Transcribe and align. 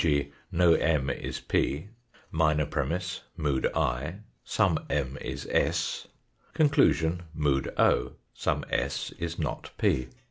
g., 0.03 0.31
no 0.51 0.73
M 0.73 1.11
is 1.11 1.39
P, 1.39 1.89
minor 2.31 2.65
premiss 2.65 3.19
mood 3.37 3.67
I; 3.75 4.21
some 4.43 4.79
M 4.89 5.15
is 5.21 5.47
s, 5.51 6.07
conclusion, 6.55 7.21
mood 7.35 7.65
p 7.65 7.71
5 7.77 8.13
some 8.33 8.65
s 8.71 9.11
is 9.19 9.37
not 9.37 9.69
p. 9.77 10.07